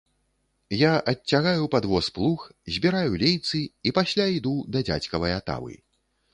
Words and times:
Я 0.75 0.93
адцягаю 1.11 1.67
пад 1.75 1.83
воз 1.91 2.09
плуг, 2.15 2.47
збіраю 2.77 3.13
лейцы 3.27 3.63
і 3.89 3.95
пасля 4.01 4.29
іду 4.41 4.59
да 4.77 4.85
дзядзькавай 4.91 5.39
атавы. 5.45 5.73